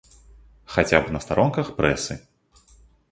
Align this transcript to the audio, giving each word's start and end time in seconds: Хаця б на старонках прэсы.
Хаця 0.75 1.01
б 1.03 1.13
на 1.15 1.19
старонках 1.25 1.69
прэсы. 1.83 2.17